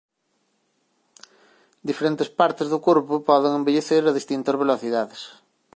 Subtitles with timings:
[1.89, 5.21] Diferentes partes do corpo poden envellecer a distintas velocidades.